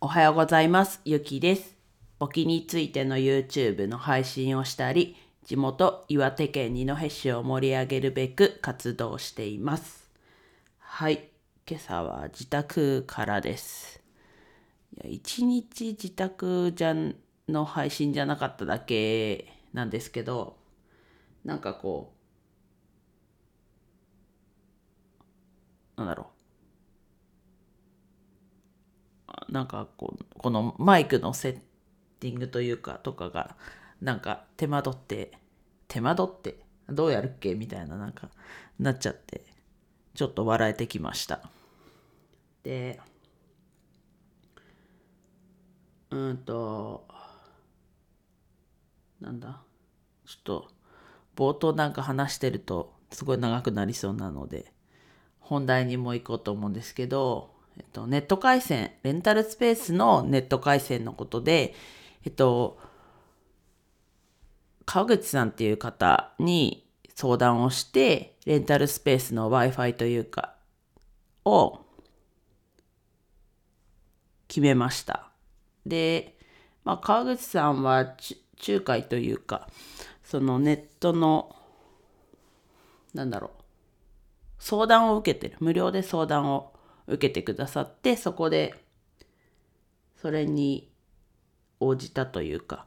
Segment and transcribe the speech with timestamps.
[0.00, 1.00] おはようございます。
[1.04, 1.74] ゆきです。
[2.20, 10.08] 簿記についての YouTube の配信をしたり、地元岩手県二戸市を盛り上げるべく活動しています。
[10.78, 11.28] はい、
[11.68, 14.00] 今朝は自宅からです。
[14.96, 17.16] いや一日自宅じゃん
[17.48, 20.58] の配信じゃなかっただけなんですけど、
[21.44, 22.14] なんかこ
[25.96, 26.37] う、なんだろう。
[29.48, 31.58] なんかこうこのマイクのセッ
[32.20, 33.56] ティングというかとかが
[34.00, 35.32] なんか手間取って
[35.88, 38.28] 手間取ってどうやるっけみたいななんか
[38.78, 39.42] なっちゃって
[40.14, 41.40] ちょっと笑えてきました。
[42.62, 43.00] で
[46.10, 47.06] うんと
[49.20, 49.60] なんだ？
[50.26, 50.68] ちょっと
[51.36, 54.72] 冒頭なんか話してるとすごい長くなりそうなので
[55.40, 61.74] 本題にも行こうと思うんですけどえっと、ネット回線、レンタルスペースのネット回線のことで、
[62.24, 62.78] えっと、
[64.84, 70.54] 川口さんっていう方に相談をして、レンタルスペースの Wi-Fi というか、
[71.44, 71.80] を
[74.48, 75.30] 決めました。
[75.86, 76.36] で、
[76.84, 78.16] まあ、川口さんは
[78.66, 79.68] 仲介というか、
[80.24, 81.54] そのネットの、
[83.14, 83.62] なんだろう、
[84.58, 85.56] 相談を受けてる。
[85.60, 86.72] 無料で相談を
[87.08, 88.74] 受けてくださってそこで
[90.20, 90.90] それに
[91.80, 92.86] 応じたというか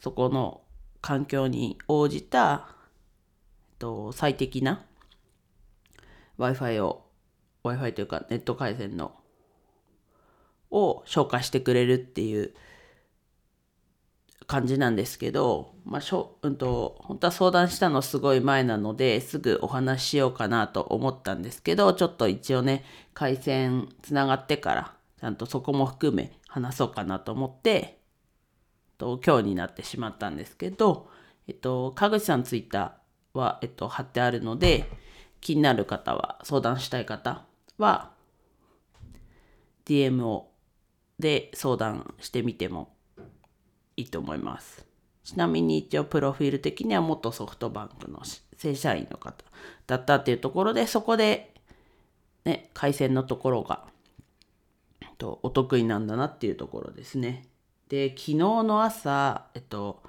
[0.00, 0.60] そこの
[1.00, 4.84] 環境に応じた、えっと、最適な
[6.36, 7.04] w i f i を
[7.62, 9.14] w i f i というかネット回線の
[10.70, 12.54] を紹介してくれるっていう
[14.46, 27.98] 感じなんですけど、まあしょうんと、本当は相談したのすごい前なのですぐお話ししようかなと思ったんですけどちょっと一応ね回線つながってからちゃんとそこも含め話そうかなと思って
[28.98, 31.08] と今日になってしまったんですけど、
[31.48, 34.90] えっと、川口さんツイッターは、えっと、貼ってあるので
[35.40, 37.44] 気になる方は相談したい方
[37.78, 38.12] は
[39.84, 40.50] DM を
[41.18, 42.93] で相談してみても
[43.96, 44.86] いいと思います。
[45.24, 48.22] ちなみに一応プロフィール的には元ソフトバンクの
[48.56, 49.44] 正社員の方
[49.86, 51.54] だったっていうところでそこで
[52.44, 53.86] ね回線のところが
[55.24, 57.46] とお得意なんだなっていうところですね。
[57.88, 60.02] で昨日の朝えっと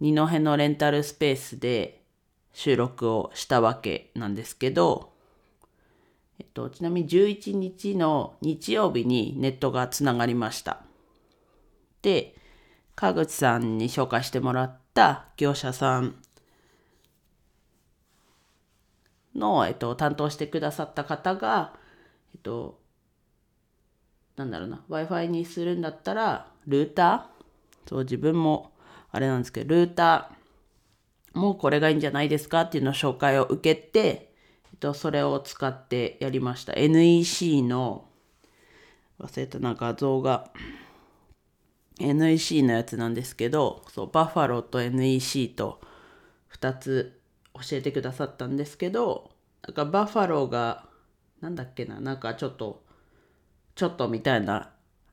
[0.00, 2.02] 二戸のレンタルスペースで
[2.52, 5.12] 収録をしたわけなんですけど、
[6.38, 10.82] えっと、ちなみに11日の日曜日にネットがつながりました。
[12.02, 12.34] で
[12.94, 16.14] 川口さんに紹介してもらった業者さん
[19.34, 21.72] の、えっと、担当してくださった方が、
[22.34, 22.80] えっと、
[24.36, 27.88] なんだろうな、Wi-Fi にするんだったら、ルーター？
[27.88, 28.72] そう、自分も、
[29.10, 34.34] あれなんですけど、ルーター、もうこれがいいんじゃないですかっていうのを紹介を受けて、
[34.70, 36.74] えっと、それを使ってやりました。
[36.74, 38.06] NEC の、
[39.18, 40.50] 忘れたな、画像が、
[42.02, 45.80] NEC のやつなんですけどそうバッファローと NEC と
[46.54, 47.20] 2つ
[47.54, 49.30] 教えてくださったんですけど
[49.66, 50.86] なんかバッファローが
[51.40, 52.82] なんだっけななんかちょっと
[53.74, 54.70] ちょっとみたいな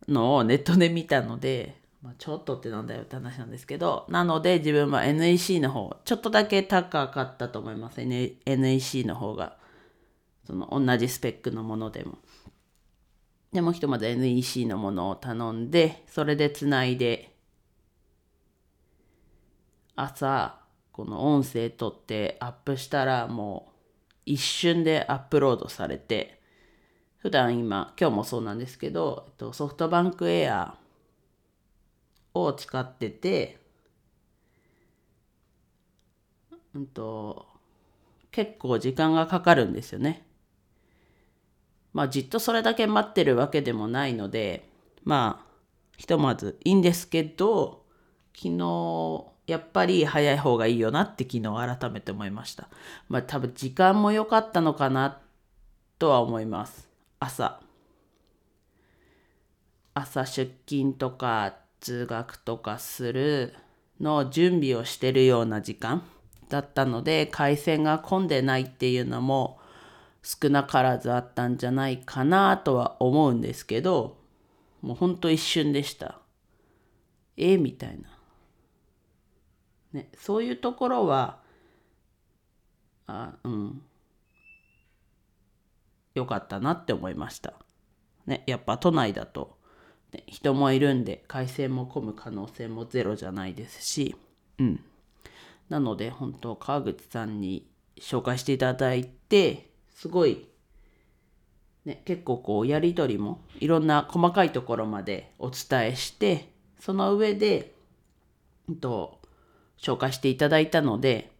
[0.07, 9.57] のをネットで見たので、まあ、ちょっとってなんだよって話なんですけどなので自分は NEC の方ちょっとだけ高かったと思います NEC の方が
[10.45, 12.17] その同じスペックのものでも。
[13.51, 17.35] でもひとまず NEC のものを頼んで、それでつないで、
[19.95, 20.59] 朝、
[20.91, 23.75] この音声取ってアップしたらもう
[24.25, 26.41] 一瞬でアップロードされて、
[27.17, 30.77] 普段今、今日もそうなんですけど、えっと、ソフトバンクエア
[32.33, 33.59] を使ってて、
[36.73, 37.47] うんと、
[38.31, 40.28] 結構時間がかかるんですよね。
[41.93, 44.69] まあじっとそれだけ待ってるわけでもないので
[45.03, 45.45] まあ
[45.97, 47.83] ひとまずいいんですけど
[48.35, 52.67] 昨日やっぱり早い方がいいよなって昨日改めて思いました。
[53.07, 55.19] まあ多分時間も良かったのかな
[55.97, 56.87] とは思います。
[57.19, 57.59] 朝。
[59.95, 63.55] 朝出勤とか通学とかする
[63.99, 66.03] の準備をしてるような時間
[66.47, 69.58] だったので回線が混んでないっていうのも
[70.21, 74.17] 少なからずあったんじゃないかなとは思うんですけど
[74.81, 76.19] もうほんと一瞬でした。
[77.37, 78.09] えみたいな、
[79.93, 81.39] ね、そういうところは
[83.07, 83.81] あうん。
[86.15, 87.53] 良かったなって思いました。
[88.25, 89.59] ねやっぱ都内だと
[90.13, 94.15] ね、人もいるんで回線も混む可能性もゼロじゃないですし、
[94.57, 94.83] うん。
[95.69, 97.69] なので本当川口さんに
[97.99, 99.68] 紹介していただいて
[99.99, 100.47] すごい、
[101.83, 106.47] ね、結構こうやり取りもいろんな細かいところまでお伝えして
[106.79, 107.73] その上で、
[108.69, 109.19] うんと、
[109.77, 111.33] 紹介していただいたので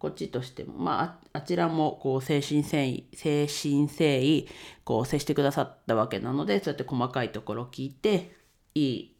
[0.00, 4.48] こっちとしても、まあ、あちらもこう精神誠意、精神誠意、
[4.82, 8.36] こう接してくださったわけなので、そうやって細かいところを聞いて、
[8.74, 9.16] いい、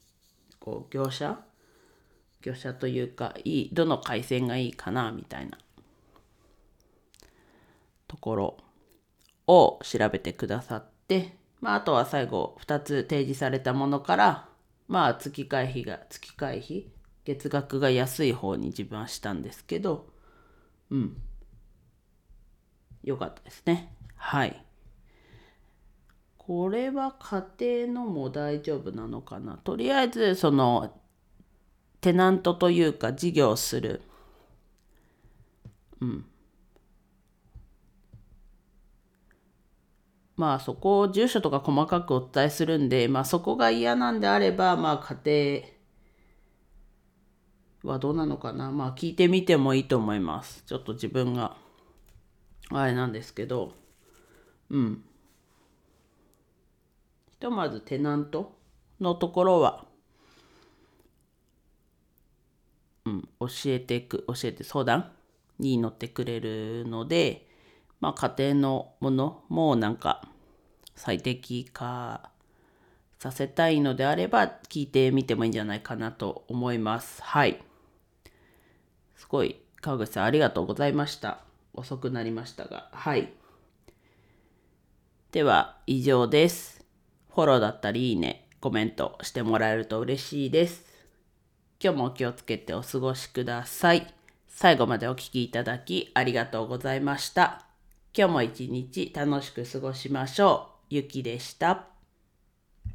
[0.60, 1.38] こう、業者
[2.42, 5.56] 業者というか、いい、どの回線がいいかな、みたいな
[8.24, 8.56] ころ
[9.46, 14.48] を調べてくださって、まあ、あとは最後、2つ提示されたものから、
[14.88, 16.86] まあ、月会費が、月会費、
[17.26, 20.08] 月額が安い方に自分はしたんですけど、
[20.90, 21.16] うん。
[23.02, 23.94] よかったですね。
[24.16, 24.64] はい。
[26.38, 27.14] これは
[27.58, 29.58] 家庭のも大丈夫なのかな？
[29.58, 30.98] とりあえず、その、
[32.00, 34.00] テナントというか事業する。
[36.00, 36.24] うん。
[40.36, 45.62] まあそこを住所とか細かくお伝えするんで、まあそこが嫌なんであれば、まあ家
[47.82, 48.70] 庭はどうなのかな。
[48.70, 50.64] まあ聞いてみてもいいと思います。
[50.66, 51.56] ちょっと自分が
[52.70, 53.72] あれなんですけど。
[54.70, 55.04] うん。
[57.30, 58.56] ひとまずテナント
[59.00, 59.84] のところは
[63.04, 65.12] うん教えてく教えて相談
[65.58, 67.43] に乗ってくれるので
[68.04, 70.28] まあ家庭のものもなんか
[70.94, 72.28] 最適化
[73.18, 77.22] させたいのであれば聞いてみてもいいんじゃないかなと思います。
[77.22, 77.62] はい。
[79.16, 81.40] すごい、川口さんありがとうございました。
[81.72, 82.90] 遅くなりましたが。
[82.92, 83.32] はい。
[85.32, 86.84] では、以上です。
[87.34, 90.84] フォローだったり、いいね、コメントしてもらえると嬉しいです。
[91.82, 94.12] 今日もお気をつけてお過ごしください。
[94.46, 97.73] 最後までお聴きいただきありがとうございました。
[98.16, 100.94] 今日も一日楽しく過ごしましょう。
[100.94, 101.93] ゆきでした。